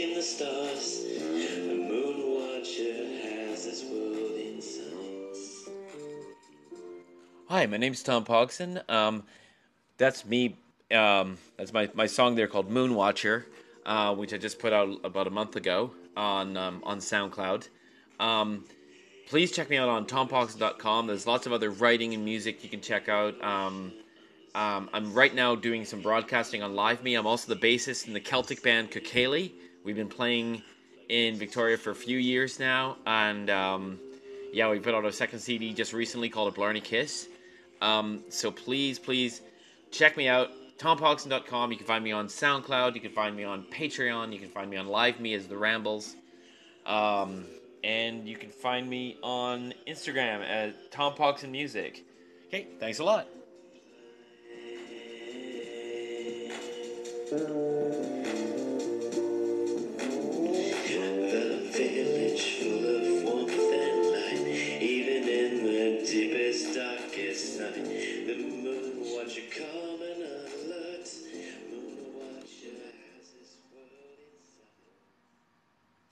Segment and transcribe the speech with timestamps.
[0.00, 1.02] in the stars.
[1.02, 5.72] The moon watcher has his world in sight.
[7.48, 8.88] Hi, my name's Tom Pogson.
[8.88, 9.24] Um,
[9.96, 10.56] that's me.
[10.92, 13.46] Um, that's my, my song there called Moon Watcher,
[13.86, 17.68] uh, which I just put out about a month ago on um, on SoundCloud.
[18.20, 18.64] Um,
[19.28, 21.08] please check me out on tompogson.com.
[21.08, 23.42] There's lots of other writing and music you can check out.
[23.42, 23.92] Um,
[24.54, 27.18] um, I'm right now doing some broadcasting on LiveMe.
[27.18, 29.52] I'm also the bassist in the Celtic band Kukali.
[29.88, 30.60] We've been playing
[31.08, 33.98] in Victoria for a few years now, and um,
[34.52, 37.26] yeah, we put out a second CD just recently called A Blarney Kiss.
[37.80, 39.40] Um, so please, please
[39.90, 40.50] check me out.
[40.76, 41.72] TomPogson.com.
[41.72, 42.96] You can find me on SoundCloud.
[42.96, 44.30] You can find me on Patreon.
[44.30, 46.16] You can find me on Live Me as The Rambles.
[46.84, 47.46] Um,
[47.82, 51.14] and you can find me on Instagram at Tom
[51.50, 52.04] Music.
[52.48, 53.26] Okay, thanks a lot.
[69.38, 69.87] you come?